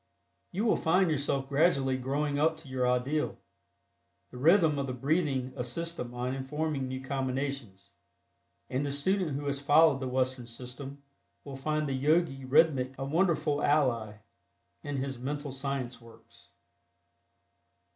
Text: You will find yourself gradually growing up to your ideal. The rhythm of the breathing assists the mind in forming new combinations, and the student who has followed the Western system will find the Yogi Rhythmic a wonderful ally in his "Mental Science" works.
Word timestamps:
You 0.51 0.65
will 0.65 0.77
find 0.77 1.11
yourself 1.11 1.47
gradually 1.47 1.95
growing 1.95 2.39
up 2.39 2.57
to 2.57 2.67
your 2.67 2.89
ideal. 2.89 3.37
The 4.31 4.39
rhythm 4.39 4.79
of 4.79 4.87
the 4.87 4.93
breathing 4.93 5.53
assists 5.55 5.93
the 5.93 6.03
mind 6.03 6.35
in 6.35 6.43
forming 6.43 6.87
new 6.87 7.01
combinations, 7.03 7.91
and 8.67 8.83
the 8.83 8.91
student 8.91 9.37
who 9.37 9.45
has 9.45 9.59
followed 9.59 9.99
the 9.99 10.07
Western 10.07 10.47
system 10.47 11.03
will 11.43 11.55
find 11.55 11.87
the 11.87 11.93
Yogi 11.93 12.43
Rhythmic 12.45 12.95
a 12.97 13.05
wonderful 13.05 13.61
ally 13.61 14.13
in 14.81 14.97
his 14.97 15.19
"Mental 15.19 15.51
Science" 15.51 16.01
works. 16.01 16.49